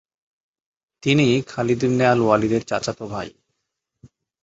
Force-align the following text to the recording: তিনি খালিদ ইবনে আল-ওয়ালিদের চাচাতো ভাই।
তিনি 1.03 1.27
খালিদ 1.47 1.81
ইবনে 1.83 2.05
আল-ওয়ালিদের 2.05 2.61
চাচাতো 2.61 3.05
ভাই। 3.07 3.29